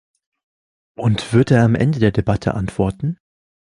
[0.97, 3.19] Und wird er am Ende der Debatte antworten?